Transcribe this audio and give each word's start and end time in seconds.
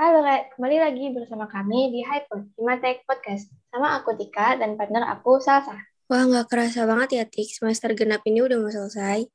Halo 0.00 0.24
kembali 0.24 0.80
lagi 0.80 1.12
bersama 1.12 1.44
kami 1.44 1.92
di 1.92 2.00
Hyper, 2.00 2.56
Himatek 2.56 3.04
Podcast. 3.04 3.52
Sama 3.68 4.00
aku 4.00 4.16
Tika 4.16 4.56
dan 4.56 4.72
partner 4.72 5.04
aku 5.04 5.36
Salsa. 5.44 5.76
Wah, 6.08 6.24
nggak 6.24 6.48
kerasa 6.48 6.88
banget 6.88 7.20
ya, 7.20 7.24
Tik. 7.28 7.44
Semester 7.44 7.92
genap 7.92 8.24
ini 8.24 8.40
udah 8.40 8.64
mau 8.64 8.72
selesai. 8.72 9.28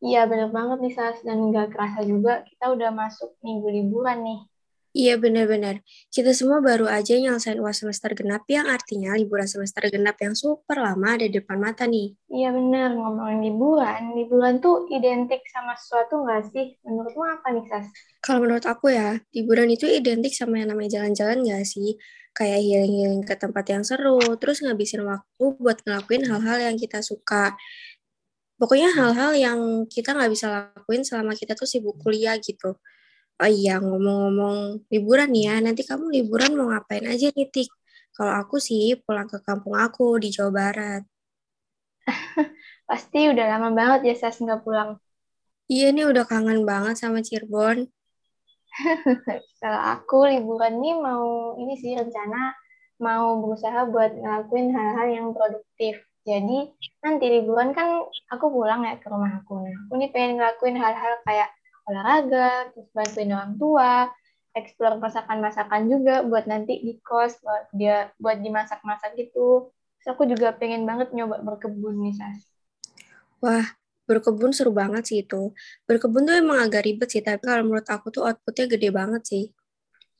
Iya, 0.00 0.24
bener 0.24 0.48
banget 0.48 0.80
nih 0.80 0.94
Sas. 0.96 1.20
Dan 1.20 1.52
nggak 1.52 1.76
kerasa 1.76 2.08
juga 2.08 2.40
kita 2.40 2.72
udah 2.72 2.88
masuk 2.88 3.36
minggu 3.44 3.68
liburan 3.68 4.24
nih. 4.24 4.40
Iya 4.98 5.14
benar-benar. 5.14 5.78
Kita 6.10 6.34
semua 6.34 6.58
baru 6.58 6.90
aja 6.90 7.14
nyelesain 7.14 7.62
UAS 7.62 7.86
semester 7.86 8.18
genap 8.18 8.42
yang 8.50 8.66
artinya 8.66 9.14
liburan 9.14 9.46
semester 9.46 9.86
genap 9.86 10.18
yang 10.18 10.34
super 10.34 10.74
lama 10.74 11.14
ada 11.14 11.22
di 11.22 11.38
depan 11.38 11.54
mata 11.54 11.86
nih. 11.86 12.18
Iya 12.26 12.50
bener, 12.50 12.98
ngomongin 12.98 13.46
liburan. 13.46 14.18
Liburan 14.18 14.58
tuh 14.58 14.90
identik 14.90 15.46
sama 15.54 15.78
sesuatu 15.78 16.26
nggak 16.26 16.50
sih? 16.50 16.74
Menurutmu 16.82 17.22
apa 17.30 17.46
nih 17.54 17.64
Sas? 17.70 17.86
Kalau 18.18 18.42
menurut 18.42 18.66
aku 18.66 18.90
ya, 18.90 19.22
liburan 19.30 19.70
itu 19.70 19.86
identik 19.86 20.34
sama 20.34 20.58
yang 20.58 20.74
namanya 20.74 20.98
jalan-jalan 20.98 21.46
nggak 21.46 21.62
sih? 21.62 21.94
Kayak 22.34 22.58
healing-healing 22.66 23.22
ke 23.22 23.38
tempat 23.38 23.70
yang 23.70 23.86
seru, 23.86 24.18
terus 24.42 24.66
ngabisin 24.66 25.06
waktu 25.06 25.44
buat 25.62 25.78
ngelakuin 25.86 26.26
hal-hal 26.26 26.58
yang 26.58 26.74
kita 26.74 27.06
suka. 27.06 27.54
Pokoknya 28.58 28.90
hal-hal 28.98 29.30
yang 29.38 29.86
kita 29.86 30.10
nggak 30.10 30.30
bisa 30.34 30.74
lakuin 30.74 31.06
selama 31.06 31.38
kita 31.38 31.54
tuh 31.54 31.70
sibuk 31.70 32.02
kuliah 32.02 32.34
gitu. 32.42 32.74
Oh 33.38 33.46
iya, 33.46 33.78
ngomong-ngomong 33.78 34.82
liburan 34.90 35.30
ya, 35.30 35.62
nanti 35.62 35.86
kamu 35.86 36.10
liburan 36.10 36.58
mau 36.58 36.74
ngapain 36.74 37.06
aja 37.06 37.30
nih, 37.30 37.46
Tik? 37.54 37.70
Kalau 38.10 38.34
aku 38.34 38.58
sih 38.58 38.98
pulang 39.06 39.30
ke 39.30 39.38
kampung 39.46 39.78
aku 39.78 40.18
di 40.18 40.34
Jawa 40.34 40.50
Barat. 40.50 41.02
Pasti 42.88 43.30
udah 43.30 43.46
lama 43.46 43.70
banget 43.70 44.00
ya 44.10 44.14
Sas 44.18 44.42
nggak 44.42 44.66
pulang. 44.66 44.98
Iya 45.70 45.94
nih 45.94 46.10
udah 46.10 46.24
kangen 46.26 46.66
banget 46.66 46.98
sama 46.98 47.22
Cirebon. 47.22 47.86
Kalau 49.62 49.80
aku 49.94 50.26
liburan 50.26 50.82
nih 50.82 50.98
mau 50.98 51.54
ini 51.62 51.78
sih 51.78 51.94
rencana 51.94 52.58
mau 52.98 53.38
berusaha 53.38 53.86
buat 53.86 54.18
ngelakuin 54.18 54.74
hal-hal 54.74 55.08
yang 55.14 55.26
produktif. 55.30 56.02
Jadi 56.26 56.74
nanti 57.06 57.24
liburan 57.30 57.70
kan 57.70 58.02
aku 58.34 58.46
pulang 58.50 58.82
ya 58.82 58.98
ke 58.98 59.06
rumah 59.06 59.30
aku. 59.38 59.62
Nah, 59.62 59.76
aku 59.86 59.94
nih 59.94 60.10
pengen 60.10 60.42
ngelakuin 60.42 60.74
hal-hal 60.74 61.14
kayak 61.22 61.48
olahraga, 61.88 62.70
terus 62.76 62.88
bantuin 62.92 63.32
orang 63.32 63.56
tua, 63.56 64.12
explore 64.52 65.00
masakan-masakan 65.00 65.88
juga 65.88 66.20
buat 66.22 66.44
nanti 66.44 66.84
di 66.84 67.00
kos, 67.00 67.40
buat 67.40 67.72
dia 67.72 68.12
buat 68.20 68.38
dimasak-masak 68.44 69.16
gitu. 69.16 69.72
Terus 69.98 70.08
aku 70.12 70.28
juga 70.28 70.52
pengen 70.54 70.84
banget 70.84 71.10
nyoba 71.16 71.40
berkebun 71.42 71.96
nih, 72.04 72.14
Sas. 72.14 72.38
Wah, 73.40 73.66
berkebun 74.04 74.52
seru 74.52 74.74
banget 74.74 75.02
sih 75.08 75.18
itu. 75.24 75.54
Berkebun 75.88 76.28
tuh 76.28 76.36
emang 76.38 76.58
agak 76.64 76.84
ribet 76.86 77.08
sih, 77.08 77.24
tapi 77.24 77.42
kalau 77.42 77.64
menurut 77.66 77.88
aku 77.88 78.12
tuh 78.12 78.28
outputnya 78.28 78.66
gede 78.68 78.88
banget 78.92 79.22
sih. 79.24 79.44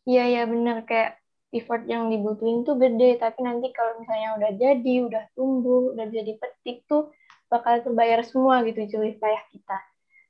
Iya, 0.08 0.24
iya 0.24 0.42
bener. 0.48 0.88
Kayak 0.88 1.20
effort 1.52 1.84
yang 1.88 2.12
dibutuhin 2.12 2.64
tuh 2.64 2.76
gede, 2.76 3.16
tapi 3.16 3.40
nanti 3.44 3.72
kalau 3.72 4.00
misalnya 4.00 4.36
udah 4.36 4.50
jadi, 4.56 4.94
udah 5.08 5.24
tumbuh, 5.32 5.96
udah 5.96 6.06
jadi 6.08 6.32
petik 6.36 6.84
tuh 6.84 7.12
bakal 7.48 7.80
terbayar 7.80 8.20
semua 8.24 8.60
gitu 8.68 8.84
cuy 8.84 9.16
payah 9.16 9.44
kita. 9.48 9.78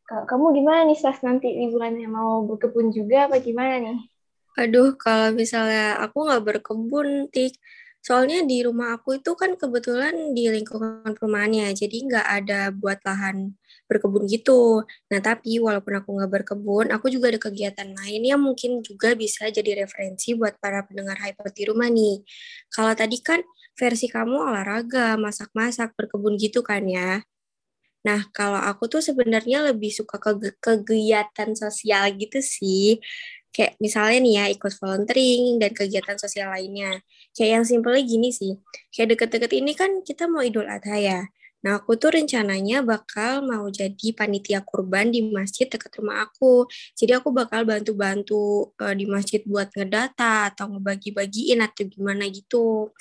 Kamu 0.09 0.57
gimana 0.57 0.89
nih 0.89 0.97
Sas 0.97 1.21
nanti 1.21 1.53
liburannya 1.53 2.09
mau 2.09 2.41
berkebun 2.49 2.89
juga 2.97 3.29
apa 3.29 3.37
gimana 3.45 3.77
nih? 3.77 3.99
Aduh, 4.57 4.97
kalau 4.97 5.31
misalnya 5.37 6.01
aku 6.01 6.27
nggak 6.27 6.43
berkebun, 6.49 7.29
Tik. 7.29 7.55
Soalnya 8.01 8.41
di 8.47 8.65
rumah 8.65 8.97
aku 8.97 9.21
itu 9.21 9.37
kan 9.37 9.53
kebetulan 9.61 10.33
di 10.33 10.49
lingkungan 10.49 11.13
perumahannya, 11.13 11.77
jadi 11.77 11.97
nggak 12.09 12.27
ada 12.41 12.61
buat 12.73 12.99
lahan 13.05 13.53
berkebun 13.85 14.25
gitu. 14.33 14.81
Nah, 15.13 15.21
tapi 15.21 15.61
walaupun 15.61 15.93
aku 16.01 16.09
nggak 16.17 16.33
berkebun, 16.41 16.87
aku 16.95 17.07
juga 17.13 17.29
ada 17.35 17.41
kegiatan 17.43 17.89
lain 17.93 18.23
yang 18.25 18.41
mungkin 18.41 18.81
juga 18.81 19.13
bisa 19.13 19.53
jadi 19.53 19.85
referensi 19.85 20.33
buat 20.33 20.57
para 20.57 20.89
pendengar 20.89 21.21
hyper 21.21 21.53
di 21.53 21.69
rumah 21.69 21.93
nih. 21.93 22.25
Kalau 22.73 22.97
tadi 22.97 23.21
kan 23.21 23.45
versi 23.77 24.09
kamu 24.09 24.41
olahraga, 24.41 25.21
masak-masak, 25.21 25.93
berkebun 25.95 26.41
gitu 26.41 26.65
kan 26.65 26.83
ya. 26.89 27.21
Nah, 28.09 28.25
kalau 28.33 28.57
aku 28.57 28.89
tuh 28.89 29.05
sebenarnya 29.05 29.69
lebih 29.69 29.93
suka 29.93 30.17
ke 30.17 30.33
kegiatan 30.65 31.51
sosial 31.53 32.09
gitu 32.17 32.41
sih. 32.41 33.05
Kayak 33.53 33.77
misalnya 33.85 34.19
nih 34.25 34.35
ya, 34.41 34.45
ikut 34.57 34.73
volunteering 34.81 35.61
dan 35.61 35.77
kegiatan 35.77 36.17
sosial 36.17 36.49
lainnya. 36.49 37.05
Kayak 37.37 37.51
yang 37.61 37.65
simpelnya 37.69 38.03
gini 38.09 38.33
sih. 38.33 38.57
Kayak 38.89 39.09
deket-deket 39.13 39.53
ini 39.61 39.73
kan 39.77 40.01
kita 40.01 40.25
mau 40.25 40.41
idul 40.41 40.65
adha 40.65 40.97
ya. 40.97 41.21
Nah, 41.59 41.83
aku 41.83 41.99
tuh 41.99 42.15
rencananya 42.15 42.87
bakal 42.87 43.43
mau 43.43 43.67
jadi 43.67 44.15
panitia 44.15 44.63
kurban 44.63 45.11
di 45.11 45.27
masjid 45.29 45.67
dekat 45.67 45.91
rumah 46.01 46.25
aku. 46.31 46.71
Jadi 46.95 47.13
aku 47.19 47.29
bakal 47.35 47.67
bantu-bantu 47.69 48.73
uh, 48.79 48.95
di 48.95 49.05
masjid 49.11 49.43
buat 49.43 49.69
ngedata 49.75 50.55
atau 50.55 50.71
ngebagi-bagiin 50.73 51.61
atau 51.61 51.83
gimana 51.85 52.25
gitu. 52.31 52.95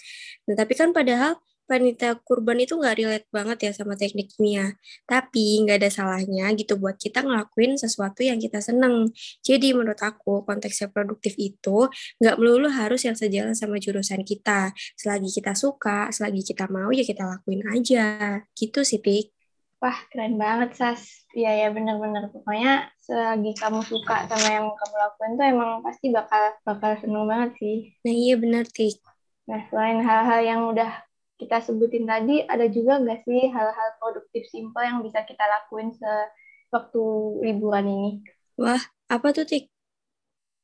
Nah, 0.50 0.56
tapi 0.58 0.74
kan 0.74 0.90
padahal 0.90 1.38
panitia 1.68 2.16
kurban 2.24 2.58
itu 2.64 2.80
nggak 2.80 2.96
relate 2.98 3.28
banget 3.30 3.58
ya 3.68 3.72
sama 3.76 4.00
teknik 4.00 4.32
kimia. 4.34 4.74
Tapi 5.04 5.68
nggak 5.68 5.84
ada 5.84 5.90
salahnya 5.92 6.50
gitu 6.56 6.80
buat 6.80 6.96
kita 6.96 7.22
ngelakuin 7.28 7.76
sesuatu 7.76 8.24
yang 8.24 8.40
kita 8.40 8.64
seneng. 8.64 9.12
Jadi 9.44 9.76
menurut 9.76 10.00
aku 10.00 10.48
konteksnya 10.48 10.88
produktif 10.88 11.36
itu 11.36 11.92
nggak 12.24 12.36
melulu 12.40 12.72
harus 12.72 13.04
yang 13.04 13.20
sejalan 13.20 13.54
sama 13.54 13.78
jurusan 13.78 14.24
kita. 14.24 14.72
Selagi 14.96 15.30
kita 15.30 15.54
suka, 15.54 16.08
selagi 16.16 16.42
kita 16.48 16.72
mau 16.72 16.90
ya 16.96 17.04
kita 17.04 17.28
lakuin 17.28 17.68
aja. 17.70 18.42
Gitu 18.56 18.82
sih, 18.88 19.04
Tik. 19.04 19.38
Wah, 19.78 19.94
keren 20.10 20.42
banget, 20.42 20.74
Sas. 20.74 21.30
Iya, 21.38 21.54
ya 21.54 21.68
bener-bener. 21.70 22.34
Pokoknya 22.34 22.90
selagi 22.98 23.54
kamu 23.62 23.86
suka 23.86 24.26
sama 24.26 24.48
yang 24.50 24.66
kamu 24.74 24.96
lakuin 24.98 25.32
tuh 25.38 25.46
emang 25.46 25.70
pasti 25.86 26.10
bakal 26.10 26.58
bakal 26.66 26.98
seneng 26.98 27.30
banget 27.30 27.52
sih. 27.62 27.78
Nah, 28.02 28.14
iya 28.16 28.34
bener, 28.42 28.66
Tik. 28.66 28.98
Nah, 29.46 29.62
selain 29.70 30.02
hal-hal 30.02 30.42
yang 30.42 30.62
udah 30.66 31.07
kita 31.38 31.62
sebutin 31.62 32.10
tadi, 32.10 32.42
ada 32.42 32.66
juga 32.66 32.98
nggak 32.98 33.22
sih 33.22 33.54
hal-hal 33.54 33.90
produktif 34.02 34.50
simpel 34.50 34.82
yang 34.82 35.00
bisa 35.06 35.22
kita 35.22 35.46
lakuin 35.46 35.94
sewaktu 35.94 37.06
liburan 37.46 37.86
ini? 37.86 38.12
Wah, 38.58 38.82
apa 39.06 39.28
tuh, 39.38 39.46
Tik? 39.46 39.70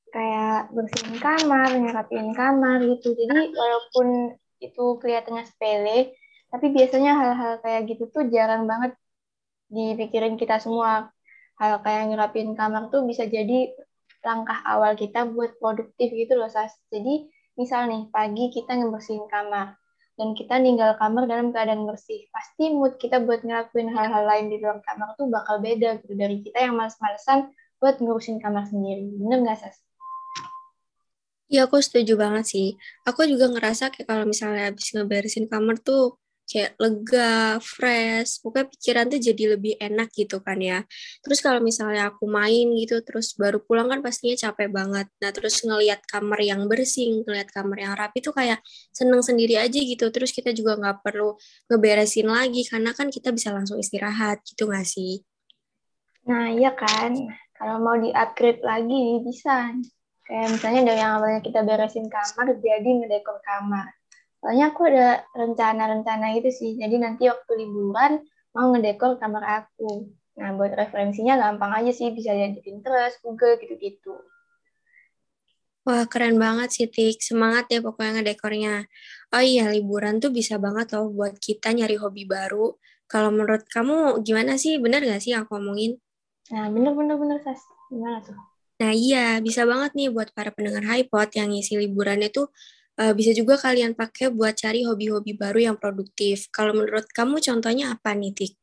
Kayak 0.10 0.74
bersihin 0.74 1.18
kamar, 1.22 1.70
nyerapin 1.78 2.34
kamar 2.34 2.82
gitu. 2.90 3.14
Jadi 3.14 3.54
walaupun 3.54 4.34
itu 4.62 4.86
kelihatannya 4.98 5.46
sepele, 5.46 6.18
tapi 6.50 6.74
biasanya 6.74 7.12
hal-hal 7.22 7.54
kayak 7.62 7.82
gitu 7.94 8.10
tuh 8.10 8.26
jarang 8.34 8.66
banget 8.66 8.98
dipikirin 9.70 10.38
kita 10.42 10.58
semua. 10.58 11.14
Hal 11.62 11.86
kayak 11.86 12.10
nyerapin 12.10 12.58
kamar 12.58 12.90
tuh 12.90 13.06
bisa 13.06 13.30
jadi 13.30 13.70
langkah 14.26 14.58
awal 14.66 14.98
kita 14.98 15.30
buat 15.30 15.54
produktif 15.62 16.10
gitu 16.10 16.34
loh, 16.34 16.50
Sas. 16.50 16.74
Jadi 16.90 17.30
misal 17.54 17.86
nih, 17.86 18.10
pagi 18.10 18.50
kita 18.50 18.74
ngebersihin 18.74 19.30
kamar 19.30 19.78
dan 20.14 20.38
kita 20.38 20.62
ninggal 20.62 20.94
kamar 21.02 21.26
dalam 21.26 21.50
keadaan 21.50 21.90
bersih. 21.90 22.30
Pasti 22.30 22.70
mood 22.70 23.02
kita 23.02 23.22
buat 23.22 23.42
ngelakuin 23.42 23.90
hal-hal 23.90 24.24
lain 24.30 24.46
di 24.54 24.62
luar 24.62 24.80
kamar 24.86 25.18
tuh 25.18 25.30
bakal 25.30 25.58
beda 25.58 26.02
gitu 26.06 26.14
dari 26.14 26.42
kita 26.46 26.70
yang 26.70 26.78
males-malesan 26.78 27.50
buat 27.82 27.98
ngurusin 28.00 28.38
kamar 28.38 28.70
sendiri. 28.70 29.10
Bener 29.18 29.42
nggak, 29.42 29.58
Sas? 29.60 29.78
Iya, 31.52 31.70
aku 31.70 31.78
setuju 31.84 32.18
banget 32.18 32.46
sih. 32.50 32.68
Aku 33.06 33.28
juga 33.30 33.46
ngerasa 33.52 33.94
kayak 33.94 34.10
kalau 34.10 34.26
misalnya 34.26 34.74
habis 34.74 34.90
ngeberesin 34.90 35.46
kamar 35.46 35.78
tuh 35.82 36.18
kayak 36.44 36.76
lega, 36.78 37.58
fresh, 37.64 38.44
pokoknya 38.44 38.68
pikiran 38.70 39.06
tuh 39.10 39.20
jadi 39.20 39.44
lebih 39.56 39.74
enak 39.80 40.12
gitu 40.12 40.44
kan 40.44 40.60
ya. 40.60 40.84
Terus 41.24 41.40
kalau 41.40 41.64
misalnya 41.64 42.12
aku 42.12 42.28
main 42.28 42.70
gitu, 42.78 43.00
terus 43.02 43.34
baru 43.40 43.64
pulang 43.64 43.88
kan 43.90 44.04
pastinya 44.04 44.36
capek 44.36 44.70
banget. 44.70 45.08
Nah 45.24 45.32
terus 45.32 45.64
ngelihat 45.64 46.04
kamar 46.06 46.40
yang 46.44 46.68
bersih, 46.68 47.24
ngelihat 47.24 47.50
kamar 47.50 47.78
yang 47.80 47.94
rapi 47.96 48.20
tuh 48.20 48.36
kayak 48.36 48.60
seneng 48.92 49.24
sendiri 49.24 49.58
aja 49.58 49.80
gitu. 49.80 50.06
Terus 50.12 50.36
kita 50.36 50.52
juga 50.52 50.76
nggak 50.78 50.98
perlu 51.02 51.40
ngeberesin 51.72 52.28
lagi, 52.28 52.68
karena 52.68 52.92
kan 52.92 53.08
kita 53.10 53.32
bisa 53.32 53.50
langsung 53.56 53.80
istirahat 53.80 54.44
gitu 54.44 54.68
nggak 54.68 54.86
sih? 54.86 55.24
Nah 56.28 56.52
iya 56.52 56.72
kan, 56.76 57.18
kalau 57.56 57.80
mau 57.82 57.96
di-upgrade 57.98 58.62
lagi 58.62 59.24
bisa. 59.24 59.74
Kayak 60.24 60.56
misalnya 60.56 60.82
dari 60.88 61.00
yang 61.04 61.20
awalnya 61.20 61.42
kita 61.44 61.68
beresin 61.68 62.08
kamar, 62.08 62.56
jadi 62.64 62.90
ngedekor 62.96 63.44
kamar 63.44 63.92
Soalnya 64.44 64.76
aku 64.76 64.84
ada 64.92 65.24
rencana-rencana 65.32 66.36
gitu 66.36 66.52
sih. 66.52 66.72
Jadi 66.76 67.00
nanti 67.00 67.32
waktu 67.32 67.64
liburan 67.64 68.28
mau 68.52 68.76
ngedekor 68.76 69.16
kamar 69.16 69.64
aku. 69.64 70.12
Nah, 70.36 70.52
buat 70.60 70.76
referensinya 70.76 71.40
gampang 71.40 71.72
aja 71.80 71.96
sih. 71.96 72.12
Bisa 72.12 72.36
jadi 72.36 72.60
Pinterest, 72.60 73.24
Google, 73.24 73.56
gitu-gitu. 73.64 74.20
Wah, 75.88 76.04
keren 76.12 76.36
banget 76.36 76.76
sih, 76.76 76.92
Tik. 76.92 77.24
Semangat 77.24 77.72
ya 77.72 77.80
pokoknya 77.80 78.20
ngedekornya. 78.20 78.84
Oh 79.32 79.40
iya, 79.40 79.72
liburan 79.72 80.20
tuh 80.20 80.36
bisa 80.36 80.60
banget 80.60 80.92
loh 80.92 81.08
buat 81.08 81.40
kita 81.40 81.72
nyari 81.72 81.96
hobi 81.96 82.28
baru. 82.28 82.76
Kalau 83.08 83.32
menurut 83.32 83.64
kamu 83.72 84.28
gimana 84.28 84.60
sih? 84.60 84.76
Bener 84.76 85.08
gak 85.08 85.24
sih 85.24 85.32
aku 85.32 85.56
ngomongin? 85.56 85.96
Nah, 86.52 86.68
bener-bener, 86.68 87.40
Sas. 87.48 87.64
Gimana 87.88 88.20
tuh? 88.20 88.36
Nah, 88.84 88.92
iya. 88.92 89.40
Bisa 89.40 89.64
banget 89.64 89.96
nih 89.96 90.12
buat 90.12 90.36
para 90.36 90.52
pendengar 90.52 90.84
HiPod 90.84 91.32
yang 91.32 91.48
ngisi 91.48 91.80
liburannya 91.80 92.28
tuh 92.28 92.52
uh, 93.00 93.14
bisa 93.14 93.32
juga 93.34 93.58
kalian 93.58 93.98
pakai 93.98 94.30
buat 94.30 94.54
cari 94.58 94.86
hobi-hobi 94.86 95.34
baru 95.38 95.74
yang 95.74 95.78
produktif. 95.78 96.50
Kalau 96.54 96.74
menurut 96.76 97.10
kamu 97.10 97.42
contohnya 97.42 97.94
apa 97.94 98.14
nih, 98.14 98.34
Tik? 98.34 98.54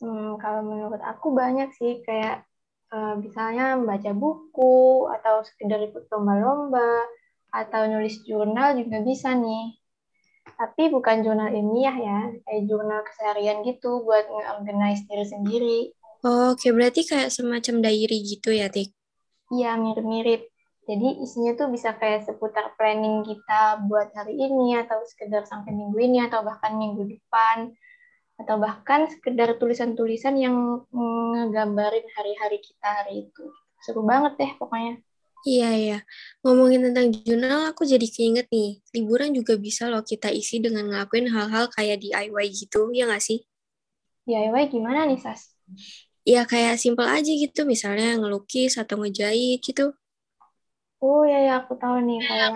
Hmm, 0.00 0.40
kalau 0.40 0.64
menurut 0.64 1.02
aku 1.04 1.36
banyak 1.36 1.70
sih 1.76 2.00
kayak 2.06 2.48
uh, 2.94 3.14
misalnya 3.20 3.76
membaca 3.76 4.10
buku 4.16 5.08
atau 5.12 5.44
sekedar 5.44 5.80
ikut 5.84 6.08
lomba-lomba 6.08 7.04
atau 7.50 7.84
nulis 7.90 8.22
jurnal 8.24 8.78
juga 8.78 9.02
bisa 9.02 9.34
nih. 9.34 9.76
Tapi 10.56 10.92
bukan 10.92 11.24
jurnal 11.24 11.52
ilmiah 11.56 11.96
ya, 11.96 12.18
kayak 12.44 12.62
jurnal 12.68 13.00
keseharian 13.04 13.64
gitu 13.64 14.04
buat 14.04 14.28
nge-organize 14.28 15.08
diri 15.08 15.24
sendiri. 15.24 15.78
Oh, 16.20 16.52
oke. 16.52 16.68
Berarti 16.68 17.08
kayak 17.08 17.32
semacam 17.32 17.80
diary 17.80 18.20
gitu 18.20 18.52
ya, 18.52 18.68
Tik? 18.68 18.92
Iya, 19.56 19.80
mirip-mirip. 19.80 20.49
Jadi 20.90 21.22
isinya 21.22 21.54
tuh 21.54 21.70
bisa 21.70 21.94
kayak 21.94 22.26
seputar 22.26 22.74
planning 22.74 23.22
kita 23.22 23.86
buat 23.86 24.10
hari 24.10 24.34
ini 24.34 24.74
atau 24.74 24.98
sekedar 25.06 25.46
sampai 25.46 25.70
minggu 25.70 25.94
ini 26.02 26.26
atau 26.26 26.42
bahkan 26.42 26.74
minggu 26.74 27.06
depan 27.06 27.70
atau 28.42 28.58
bahkan 28.58 29.06
sekedar 29.06 29.54
tulisan-tulisan 29.62 30.34
yang 30.34 30.82
ngegambarin 30.90 32.02
hari-hari 32.18 32.58
kita 32.58 32.88
hari 32.90 33.30
itu. 33.30 33.44
Seru 33.86 34.02
banget 34.02 34.34
deh 34.34 34.52
pokoknya. 34.58 34.98
Iya, 35.46 35.70
iya. 35.78 35.98
Ngomongin 36.42 36.90
tentang 36.90 37.14
jurnal, 37.22 37.70
aku 37.70 37.86
jadi 37.86 38.04
keinget 38.10 38.50
nih, 38.52 38.82
liburan 38.92 39.32
juga 39.32 39.56
bisa 39.56 39.88
loh 39.88 40.04
kita 40.04 40.28
isi 40.28 40.60
dengan 40.60 40.90
ngelakuin 40.90 41.32
hal-hal 41.32 41.72
kayak 41.72 42.02
DIY 42.02 42.46
gitu, 42.52 42.92
ya 42.92 43.08
nggak 43.08 43.24
sih? 43.24 43.40
DIY 44.28 44.68
gimana 44.68 45.08
nih, 45.08 45.16
Sas? 45.16 45.56
Ya 46.28 46.44
kayak 46.44 46.76
simple 46.76 47.08
aja 47.08 47.32
gitu, 47.32 47.64
misalnya 47.64 48.20
ngelukis 48.20 48.76
atau 48.76 49.00
ngejahit 49.00 49.64
gitu. 49.64 49.96
Oh 51.00 51.24
ya, 51.24 51.38
ya 51.48 51.52
aku 51.64 51.80
tahu 51.80 51.96
nih, 52.04 52.20
kayak 52.20 52.52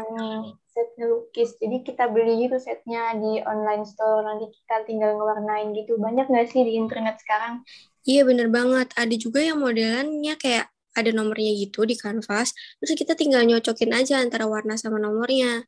set 0.68 0.88
ngelukis. 1.00 1.50
Jadi 1.56 1.76
kita 1.80 2.04
beli 2.12 2.44
gitu 2.44 2.60
setnya 2.60 3.16
di 3.16 3.40
online 3.40 3.88
store, 3.88 4.20
nanti 4.20 4.52
kita 4.52 4.84
tinggal 4.84 5.16
ngewarnain 5.16 5.72
gitu. 5.72 5.96
Banyak 5.96 6.28
nggak 6.28 6.52
sih 6.52 6.60
di 6.60 6.76
internet 6.76 7.16
sekarang? 7.24 7.64
Iya 8.04 8.28
bener 8.28 8.52
banget, 8.52 8.92
ada 9.00 9.14
juga 9.16 9.40
yang 9.40 9.64
modelannya 9.64 10.34
kayak 10.36 10.68
ada 10.92 11.10
nomornya 11.10 11.52
gitu 11.56 11.88
di 11.88 11.96
kanvas, 11.96 12.52
terus 12.78 12.92
kita 13.00 13.16
tinggal 13.16 13.42
nyocokin 13.48 13.90
aja 13.96 14.20
antara 14.20 14.44
warna 14.44 14.76
sama 14.76 15.00
nomornya. 15.00 15.64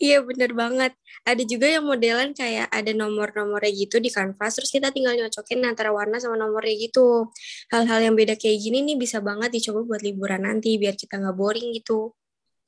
Iya 0.00 0.24
bener 0.24 0.56
banget. 0.56 0.96
Ada 1.28 1.42
juga 1.44 1.68
yang 1.68 1.84
modelan 1.84 2.32
kayak 2.32 2.72
ada 2.72 2.92
nomor-nomornya 2.96 3.68
gitu 3.76 4.00
di 4.00 4.08
kanvas, 4.08 4.56
terus 4.56 4.70
kita 4.72 4.88
tinggal 4.94 5.12
nyocokin 5.18 5.60
antara 5.68 5.92
warna 5.92 6.16
sama 6.16 6.40
nomornya 6.40 6.72
gitu. 6.78 7.28
Hal-hal 7.68 8.00
yang 8.08 8.14
beda 8.16 8.38
kayak 8.40 8.56
gini 8.64 8.80
nih 8.86 8.96
bisa 8.96 9.20
banget 9.20 9.52
dicoba 9.52 9.84
buat 9.84 10.00
liburan 10.00 10.48
nanti, 10.48 10.80
biar 10.80 10.96
kita 10.96 11.20
nggak 11.20 11.36
boring 11.36 11.76
gitu. 11.76 12.16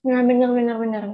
Nah, 0.03 0.21
bener. 0.27 0.51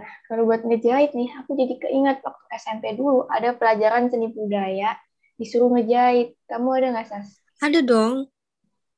Nah, 0.00 0.10
kalau 0.24 0.48
buat 0.48 0.64
ngejahit 0.64 1.12
nih, 1.12 1.28
aku 1.44 1.52
jadi 1.52 1.74
keingat 1.76 2.24
waktu 2.24 2.44
SMP 2.56 2.96
dulu, 2.96 3.28
ada 3.28 3.52
pelajaran 3.52 4.08
seni 4.08 4.32
budaya, 4.32 4.96
disuruh 5.36 5.68
ngejahit. 5.76 6.32
Kamu 6.48 6.68
ada 6.72 6.96
nggak, 6.96 7.06
Sas? 7.08 7.36
Ada 7.60 7.84
dong. 7.84 8.32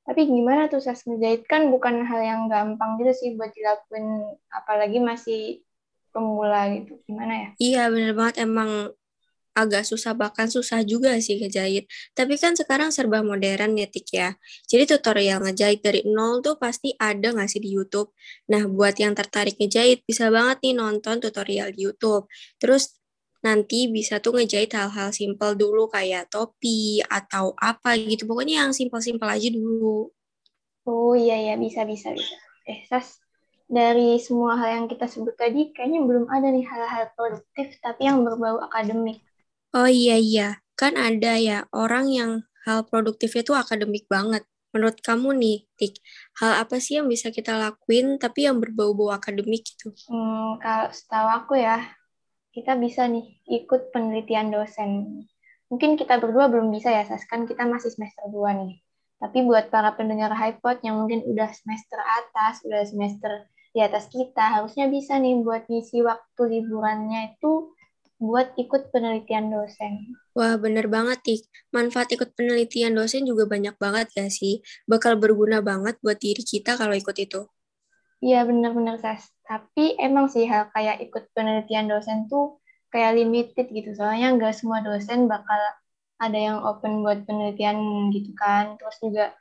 Tapi 0.06 0.26
gimana 0.26 0.70
tuh 0.70 0.78
Sas 0.78 1.02
ngejahit 1.06 1.46
kan 1.50 1.70
bukan 1.70 2.06
hal 2.06 2.20
yang 2.22 2.42
gampang 2.46 3.02
gitu 3.02 3.12
sih 3.14 3.28
buat 3.34 3.50
dilakuin 3.50 4.34
apalagi 4.50 4.98
masih 5.02 5.62
pemula 6.10 6.70
gitu. 6.74 6.98
Gimana 7.06 7.34
ya? 7.34 7.48
Iya 7.58 7.82
bener 7.90 8.12
banget 8.14 8.46
emang 8.46 8.94
agak 9.56 9.82
susah 9.86 10.14
bahkan 10.14 10.46
susah 10.46 10.82
juga 10.86 11.16
sih 11.18 11.38
ngejahit. 11.40 11.86
Tapi 12.14 12.34
kan 12.38 12.54
sekarang 12.54 12.94
serba 12.94 13.20
modern 13.24 13.76
ya 13.78 13.88
Tik 13.90 14.08
ya. 14.14 14.30
Jadi 14.70 14.96
tutorial 14.96 15.42
ngejahit 15.44 15.80
dari 15.82 16.00
nol 16.06 16.40
tuh 16.40 16.56
pasti 16.56 16.94
ada 16.98 17.34
nggak 17.34 17.48
sih 17.50 17.60
di 17.62 17.70
YouTube. 17.74 18.14
Nah 18.50 18.66
buat 18.70 18.94
yang 18.96 19.12
tertarik 19.14 19.58
ngejahit 19.58 20.06
bisa 20.06 20.30
banget 20.30 20.62
nih 20.64 20.74
nonton 20.78 21.18
tutorial 21.18 21.74
di 21.74 21.86
YouTube. 21.90 22.30
Terus 22.62 23.00
nanti 23.40 23.88
bisa 23.88 24.20
tuh 24.20 24.36
ngejahit 24.36 24.72
hal-hal 24.76 25.10
simpel 25.16 25.56
dulu 25.56 25.88
kayak 25.88 26.28
topi 26.28 27.00
atau 27.08 27.56
apa 27.56 27.96
gitu. 27.96 28.28
Pokoknya 28.28 28.66
yang 28.66 28.72
simpel-simpel 28.76 29.28
aja 29.28 29.48
dulu. 29.48 30.12
Oh 30.88 31.12
iya 31.16 31.52
ya 31.52 31.54
bisa 31.56 31.84
bisa 31.88 32.12
bisa. 32.12 32.36
Eh 32.68 32.84
Sas, 32.88 33.20
dari 33.70 34.18
semua 34.18 34.58
hal 34.58 34.82
yang 34.82 34.86
kita 34.90 35.06
sebut 35.06 35.38
tadi 35.38 35.70
kayaknya 35.70 36.02
belum 36.02 36.26
ada 36.26 36.50
nih 36.50 36.66
hal-hal 36.66 37.06
produktif 37.14 37.78
tapi 37.78 38.10
yang 38.10 38.26
berbau 38.26 38.58
akademik. 38.66 39.22
Oh 39.70 39.86
iya 39.86 40.18
iya, 40.18 40.58
kan 40.74 40.98
ada 40.98 41.38
ya 41.38 41.62
orang 41.70 42.10
yang 42.10 42.32
hal 42.66 42.82
produktifnya 42.90 43.46
tuh 43.46 43.54
akademik 43.54 44.02
banget. 44.10 44.42
Menurut 44.74 44.98
kamu 44.98 45.34
nih, 45.38 45.58
Tik, 45.78 45.94
hal 46.42 46.66
apa 46.66 46.82
sih 46.82 46.98
yang 46.98 47.06
bisa 47.06 47.30
kita 47.30 47.54
lakuin 47.54 48.18
tapi 48.18 48.50
yang 48.50 48.58
berbau-bau 48.58 49.14
akademik 49.14 49.62
gitu? 49.62 49.94
Hmm, 50.10 50.58
kalau 50.58 50.90
setahu 50.90 51.28
aku 51.30 51.54
ya, 51.58 51.86
kita 52.50 52.74
bisa 52.82 53.06
nih 53.06 53.38
ikut 53.46 53.94
penelitian 53.94 54.50
dosen. 54.50 55.22
Mungkin 55.70 55.94
kita 55.94 56.18
berdua 56.18 56.50
belum 56.50 56.74
bisa 56.74 56.90
ya, 56.90 57.06
Sas, 57.06 57.22
kan 57.30 57.46
kita 57.46 57.62
masih 57.62 57.94
semester 57.94 58.26
2 58.30 58.50
nih. 58.58 58.82
Tapi 59.22 59.46
buat 59.46 59.70
para 59.70 59.94
pendengar 59.94 60.34
HiPod 60.34 60.82
yang 60.82 60.98
mungkin 60.98 61.22
udah 61.30 61.46
semester 61.54 61.98
atas, 62.02 62.58
udah 62.66 62.82
semester 62.82 63.46
di 63.70 63.78
atas 63.86 64.10
kita, 64.10 64.50
harusnya 64.50 64.90
bisa 64.90 65.14
nih 65.14 65.46
buat 65.46 65.70
ngisi 65.70 66.02
waktu 66.02 66.42
liburannya 66.58 67.38
itu 67.38 67.70
buat 68.20 68.52
ikut 68.60 68.92
penelitian 68.92 69.48
dosen. 69.48 70.14
Wah, 70.36 70.54
bener 70.60 70.86
banget, 70.86 71.18
Tik. 71.24 71.42
Manfaat 71.72 72.12
ikut 72.14 72.36
penelitian 72.36 72.94
dosen 72.94 73.24
juga 73.26 73.48
banyak 73.48 73.74
banget 73.80 74.12
gak 74.12 74.30
sih? 74.30 74.60
Bakal 74.84 75.16
berguna 75.16 75.64
banget 75.64 75.96
buat 76.04 76.20
diri 76.20 76.44
kita 76.44 76.76
kalau 76.76 76.92
ikut 76.92 77.16
itu. 77.16 77.48
Iya, 78.20 78.44
bener-bener, 78.44 79.00
Sas 79.00 79.32
tapi 79.50 79.98
emang 79.98 80.30
sih 80.30 80.46
hal 80.46 80.70
kayak 80.70 81.02
ikut 81.02 81.26
penelitian 81.34 81.90
dosen 81.90 82.30
tuh 82.30 82.62
kayak 82.94 83.18
limited 83.18 83.66
gitu 83.74 83.90
soalnya 83.98 84.30
nggak 84.38 84.54
semua 84.54 84.78
dosen 84.78 85.26
bakal 85.26 85.58
ada 86.22 86.38
yang 86.38 86.62
open 86.62 87.02
buat 87.02 87.26
penelitian 87.26 87.76
gitu 88.14 88.30
kan 88.38 88.78
terus 88.78 88.94
juga 89.02 89.34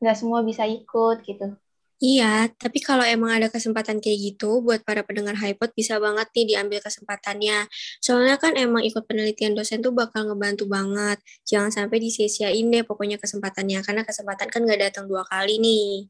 nggak 0.00 0.16
semua 0.16 0.40
bisa 0.40 0.64
ikut 0.64 1.20
gitu 1.28 1.60
Iya, 2.00 2.24
tapi 2.62 2.78
kalau 2.88 3.04
emang 3.04 3.30
ada 3.36 3.48
kesempatan 3.54 4.00
kayak 4.00 4.18
gitu, 4.26 4.64
buat 4.64 4.80
para 4.88 5.04
pendengar 5.04 5.36
HiPod 5.36 5.70
bisa 5.76 5.94
banget 6.04 6.26
nih 6.32 6.44
diambil 6.56 6.78
kesempatannya. 6.86 7.68
Soalnya 8.00 8.36
kan 8.42 8.52
emang 8.56 8.82
ikut 8.88 9.04
penelitian 9.04 9.52
dosen 9.52 9.84
tuh 9.84 9.92
bakal 9.92 10.24
ngebantu 10.32 10.64
banget. 10.76 11.20
Jangan 11.50 11.68
sampai 11.76 12.00
disia-siain 12.04 12.66
deh 12.72 12.82
pokoknya 12.88 13.16
kesempatannya, 13.20 13.78
karena 13.86 14.02
kesempatan 14.08 14.48
kan 14.52 14.60
nggak 14.64 14.80
datang 14.88 15.04
dua 15.12 15.22
kali 15.28 15.60
nih. 15.60 16.08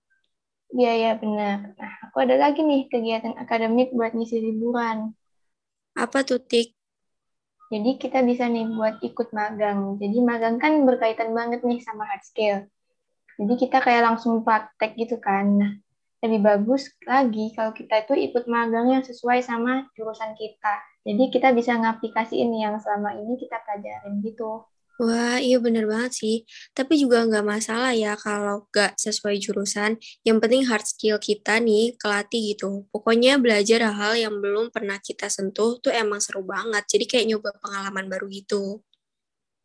Iya, 0.76 0.90
iya 1.00 1.10
benar. 1.22 1.56
Nah, 1.78 1.92
aku 2.04 2.16
ada 2.24 2.34
lagi 2.42 2.60
nih 2.68 2.80
kegiatan 2.92 3.34
akademik 3.42 3.88
buat 3.96 4.12
ngisi 4.16 4.36
liburan. 4.46 4.98
Apa 6.04 6.18
tuh, 6.28 6.40
Tik? 6.50 6.68
Jadi 7.72 7.90
kita 8.02 8.18
bisa 8.28 8.44
nih 8.54 8.64
buat 8.76 8.94
ikut 9.08 9.28
magang. 9.38 9.80
Jadi 10.02 10.18
magang 10.30 10.56
kan 10.62 10.72
berkaitan 10.88 11.30
banget 11.38 11.60
nih 11.68 11.78
sama 11.86 12.02
hard 12.10 12.22
skill. 12.30 12.56
Jadi 13.40 13.54
kita 13.56 13.80
kayak 13.80 14.04
langsung 14.04 14.44
praktek 14.44 15.00
gitu 15.00 15.16
kan. 15.16 15.56
Nah, 15.56 15.72
lebih 16.20 16.44
bagus 16.44 16.92
lagi 17.08 17.48
kalau 17.56 17.72
kita 17.72 18.04
itu 18.04 18.12
ikut 18.28 18.44
magang 18.44 18.92
yang 18.92 19.00
sesuai 19.00 19.40
sama 19.40 19.88
jurusan 19.96 20.36
kita. 20.36 20.84
Jadi 21.08 21.32
kita 21.32 21.56
bisa 21.56 21.80
ngaplikasiin 21.80 22.52
yang 22.52 22.76
selama 22.76 23.16
ini 23.16 23.40
kita 23.40 23.56
pelajarin 23.64 24.20
gitu. 24.20 24.68
Wah, 25.00 25.40
iya 25.40 25.56
bener 25.56 25.88
banget 25.88 26.12
sih. 26.12 26.36
Tapi 26.76 27.00
juga 27.00 27.24
nggak 27.24 27.40
masalah 27.40 27.96
ya 27.96 28.20
kalau 28.20 28.68
nggak 28.68 29.00
sesuai 29.00 29.40
jurusan. 29.40 29.96
Yang 30.28 30.36
penting 30.44 30.62
hard 30.68 30.84
skill 30.84 31.16
kita 31.16 31.56
nih 31.56 31.96
kelatih 31.96 32.52
gitu. 32.52 32.84
Pokoknya 32.92 33.40
belajar 33.40 33.80
hal 33.96 34.20
yang 34.20 34.36
belum 34.44 34.68
pernah 34.68 35.00
kita 35.00 35.32
sentuh 35.32 35.80
tuh 35.80 35.88
emang 35.88 36.20
seru 36.20 36.44
banget. 36.44 36.84
Jadi 36.84 37.04
kayak 37.08 37.26
nyoba 37.32 37.56
pengalaman 37.64 38.12
baru 38.12 38.28
gitu. 38.28 38.84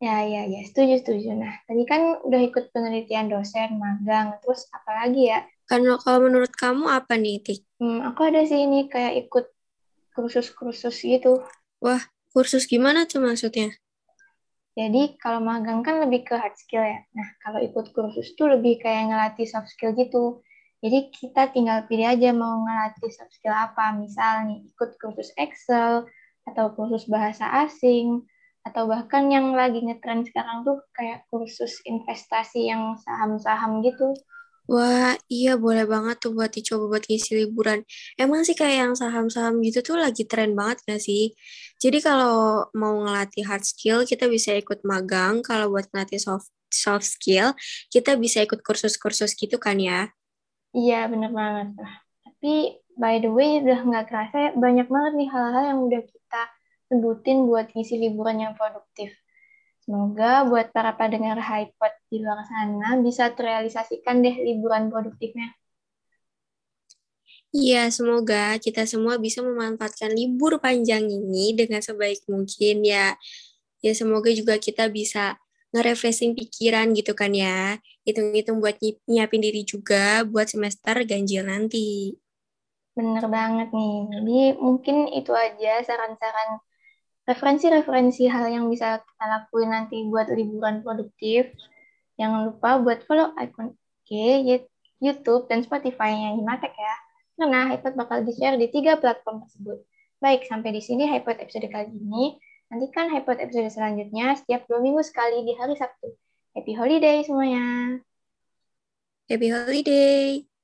Ya, 0.06 0.22
ya, 0.22 0.46
ya. 0.46 0.62
Setuju, 0.70 1.02
setuju. 1.02 1.34
Nah, 1.34 1.66
tadi 1.66 1.82
kan 1.90 2.22
udah 2.22 2.42
ikut 2.46 2.70
penelitian 2.70 3.26
dosen, 3.26 3.82
magang. 3.82 4.38
Terus 4.46 4.70
apa 4.70 5.02
lagi 5.02 5.34
ya? 5.34 5.42
Karena 5.66 5.98
kalau 5.98 6.30
menurut 6.30 6.54
kamu 6.54 6.86
apa 6.94 7.18
nih, 7.18 7.42
Tik? 7.42 7.66
Hmm, 7.82 8.06
aku 8.06 8.30
ada 8.30 8.46
sih 8.46 8.70
ini 8.70 8.86
kayak 8.86 9.26
ikut 9.26 9.50
kursus-kursus 10.14 11.02
gitu. 11.02 11.42
Wah, 11.82 12.06
kursus 12.30 12.70
gimana 12.70 13.10
tuh 13.10 13.26
maksudnya? 13.26 13.74
Jadi 14.78 15.18
kalau 15.18 15.42
magang 15.42 15.82
kan 15.82 15.98
lebih 16.06 16.22
ke 16.22 16.38
hard 16.38 16.54
skill 16.54 16.86
ya. 16.86 17.02
Nah, 17.18 17.28
kalau 17.42 17.58
ikut 17.66 17.90
kursus 17.90 18.38
tuh 18.38 18.54
lebih 18.54 18.78
kayak 18.86 19.10
ngelatih 19.10 19.50
soft 19.50 19.74
skill 19.74 19.98
gitu. 19.98 20.46
Jadi 20.86 21.10
kita 21.18 21.50
tinggal 21.50 21.90
pilih 21.90 22.06
aja 22.06 22.30
mau 22.30 22.62
ngelatih 22.62 23.10
soft 23.10 23.34
skill 23.34 23.58
apa. 23.58 23.90
Misal 23.98 24.54
nih, 24.54 24.70
ikut 24.70 25.02
kursus 25.02 25.34
Excel, 25.34 26.06
atau 26.46 26.78
kursus 26.78 27.10
bahasa 27.10 27.50
asing, 27.66 28.22
atau 28.66 28.90
bahkan 28.90 29.30
yang 29.30 29.54
lagi 29.54 29.80
ngetren 29.86 30.26
sekarang 30.26 30.66
tuh 30.66 30.82
kayak 30.98 31.30
kursus 31.30 31.80
investasi 31.86 32.66
yang 32.66 32.98
saham-saham 32.98 33.86
gitu. 33.86 34.18
Wah, 34.66 35.14
iya 35.30 35.62
boleh 35.62 35.86
banget 35.86 36.18
tuh 36.26 36.34
buat 36.34 36.50
dicoba 36.50 36.98
buat 36.98 37.06
ngisi 37.06 37.38
liburan. 37.46 37.86
Emang 38.18 38.42
sih 38.42 38.58
kayak 38.58 38.78
yang 38.82 38.94
saham-saham 38.98 39.62
gitu 39.62 39.86
tuh 39.86 40.02
lagi 40.02 40.26
tren 40.26 40.58
banget 40.58 40.82
gak 40.90 41.02
sih? 41.06 41.38
Jadi 41.78 42.02
kalau 42.02 42.66
mau 42.74 42.98
ngelatih 43.06 43.46
hard 43.46 43.62
skill, 43.62 44.02
kita 44.10 44.26
bisa 44.26 44.58
ikut 44.58 44.82
magang. 44.82 45.46
Kalau 45.46 45.70
buat 45.70 45.86
ngelatih 45.94 46.18
soft, 46.18 46.50
soft 46.74 47.06
skill, 47.06 47.54
kita 47.94 48.18
bisa 48.18 48.42
ikut 48.42 48.66
kursus-kursus 48.66 49.38
gitu 49.38 49.62
kan 49.62 49.78
ya? 49.78 50.10
Iya, 50.74 51.14
bener 51.14 51.30
banget. 51.30 51.68
Tapi 52.26 52.82
by 52.98 53.22
the 53.22 53.30
way, 53.30 53.62
udah 53.62 53.80
nggak 53.86 54.06
kerasa 54.10 54.58
banyak 54.58 54.90
banget 54.90 55.14
nih 55.14 55.30
hal-hal 55.30 55.64
yang 55.70 55.80
udah 55.86 56.02
kita 56.10 56.42
sebutin 56.90 57.46
buat 57.50 57.72
ngisi 57.74 57.96
liburan 58.04 58.38
yang 58.44 58.54
produktif. 58.60 59.12
Semoga 59.86 60.50
buat 60.50 60.74
para 60.74 60.98
pendengar 60.98 61.38
HiPod 61.38 61.94
di 62.10 62.18
luar 62.24 62.42
sana 62.50 62.98
bisa 63.06 63.30
terrealisasikan 63.38 64.26
deh 64.26 64.36
liburan 64.42 64.90
produktifnya. 64.90 65.54
Iya, 67.56 67.88
semoga 67.94 68.60
kita 68.60 68.84
semua 68.84 69.16
bisa 69.22 69.40
memanfaatkan 69.40 70.12
libur 70.12 70.60
panjang 70.60 71.08
ini 71.08 71.56
dengan 71.56 71.80
sebaik 71.80 72.26
mungkin 72.28 72.84
ya. 72.84 73.16
Ya, 73.86 73.92
semoga 73.96 74.30
juga 74.34 74.60
kita 74.60 74.90
bisa 74.92 75.40
nge-refreshing 75.72 76.34
pikiran 76.36 76.92
gitu 76.98 77.14
kan 77.16 77.32
ya. 77.32 77.80
Hitung-hitung 78.04 78.60
buat 78.64 78.76
nyiapin 79.08 79.42
diri 79.46 79.62
juga 79.64 80.26
buat 80.28 80.48
semester 80.52 80.96
ganjil 81.08 81.48
nanti. 81.48 82.18
Bener 82.98 83.26
banget 83.36 83.68
nih. 83.78 83.96
Jadi 84.14 84.38
mungkin 84.66 84.96
itu 85.20 85.32
aja 85.36 85.72
saran-saran 85.88 86.50
referensi-referensi 87.26 88.30
hal 88.30 88.50
yang 88.50 88.66
bisa 88.70 89.02
kita 89.02 89.26
lakuin 89.26 89.70
nanti 89.74 90.06
buat 90.06 90.30
liburan 90.30 90.86
produktif. 90.86 91.50
Jangan 92.16 92.54
lupa 92.54 92.80
buat 92.80 93.04
follow 93.04 93.34
akun 93.36 93.76
Oke, 94.06 94.46
YouTube 95.02 95.50
dan 95.50 95.66
Spotify-nya 95.66 96.38
Himatek 96.38 96.78
ya 96.78 96.96
karena 97.36 97.76
iPod 97.76 97.94
bakal 98.00 98.24
di-share 98.24 98.56
di 98.56 98.72
tiga 98.72 98.96
platform 98.96 99.44
tersebut. 99.44 99.84
Baik, 100.24 100.48
sampai 100.48 100.72
di 100.72 100.82
sini 100.82 101.10
iPod 101.12 101.42
episode 101.44 101.68
kali 101.68 101.92
ini. 101.92 102.40
Nantikan 102.72 103.12
iPod 103.12 103.38
episode 103.44 103.70
selanjutnya 103.70 104.34
setiap 104.40 104.66
dua 104.66 104.80
minggu 104.82 105.04
sekali 105.04 105.44
di 105.44 105.54
hari 105.54 105.76
Sabtu. 105.76 106.16
Happy 106.56 106.74
holiday 106.74 107.22
semuanya. 107.22 108.00
Happy 109.28 109.52
holiday. 109.52 110.55